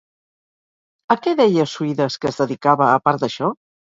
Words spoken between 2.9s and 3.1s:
a